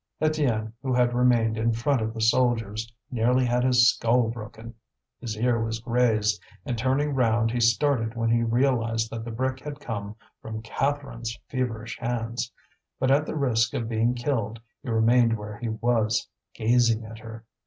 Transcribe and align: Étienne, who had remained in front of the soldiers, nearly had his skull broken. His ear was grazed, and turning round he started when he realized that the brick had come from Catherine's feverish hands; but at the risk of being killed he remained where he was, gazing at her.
Étienne, 0.19 0.73
who 0.81 0.95
had 0.95 1.13
remained 1.13 1.59
in 1.59 1.71
front 1.71 2.01
of 2.01 2.11
the 2.15 2.21
soldiers, 2.21 2.91
nearly 3.11 3.45
had 3.45 3.63
his 3.63 3.87
skull 3.87 4.29
broken. 4.31 4.73
His 5.19 5.37
ear 5.37 5.63
was 5.63 5.77
grazed, 5.79 6.41
and 6.65 6.75
turning 6.75 7.13
round 7.13 7.51
he 7.51 7.59
started 7.59 8.15
when 8.15 8.31
he 8.31 8.41
realized 8.41 9.11
that 9.11 9.23
the 9.23 9.29
brick 9.29 9.59
had 9.59 9.79
come 9.79 10.15
from 10.41 10.63
Catherine's 10.63 11.37
feverish 11.49 11.99
hands; 11.99 12.51
but 12.99 13.11
at 13.11 13.27
the 13.27 13.35
risk 13.35 13.75
of 13.75 13.87
being 13.87 14.15
killed 14.15 14.59
he 14.81 14.89
remained 14.89 15.37
where 15.37 15.57
he 15.59 15.69
was, 15.69 16.27
gazing 16.55 17.05
at 17.05 17.19
her. 17.19 17.45